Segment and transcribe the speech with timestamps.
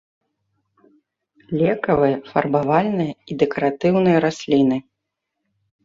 [1.59, 4.77] Лекавыя, фарбавальныя і дэкаратыўныя расліны.